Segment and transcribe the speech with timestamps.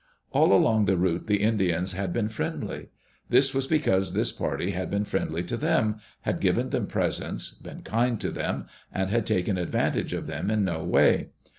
[0.31, 2.89] All along the route the Indians had been friendly.
[3.29, 7.83] This was because this party had been friendly to them, had given them presents, been
[7.83, 11.29] kind to them, and had taken advantage of them in no way.